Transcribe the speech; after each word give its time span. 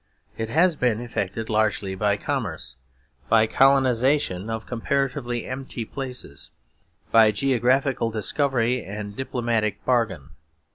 It 0.35 0.49
has 0.49 0.75
been 0.75 0.99
effected 0.99 1.47
largely 1.47 1.93
by 1.93 2.17
commerce, 2.17 2.75
by 3.29 3.45
colonisation 3.45 4.49
of 4.49 4.65
comparatively 4.65 5.45
empty 5.45 5.85
places, 5.85 6.49
by 7.11 7.29
geographical 7.29 8.09
discovery 8.09 8.83
and 8.83 9.15
diplomatic 9.15 9.85
bargain. 9.85 10.29